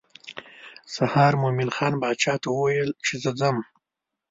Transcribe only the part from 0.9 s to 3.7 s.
سهار مومن خان باچا ته وویل چې زه ځم.